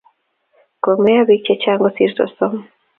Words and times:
Komeiyo 0.83 1.21
biik 1.29 1.43
chechang 1.51 1.79
kosir 1.85 2.11
sosom 2.19 2.53